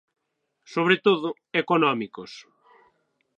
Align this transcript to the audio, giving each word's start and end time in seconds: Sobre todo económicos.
Sobre 0.73 0.95
todo 1.05 1.27
económicos. 1.61 2.31